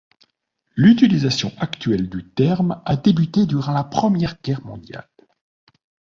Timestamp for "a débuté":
2.87-3.45